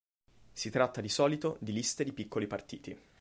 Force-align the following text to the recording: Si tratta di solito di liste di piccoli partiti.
Si 0.51 0.71
tratta 0.71 0.99
di 0.99 1.09
solito 1.09 1.57
di 1.59 1.71
liste 1.73 2.03
di 2.03 2.11
piccoli 2.11 2.47
partiti. 2.47 2.97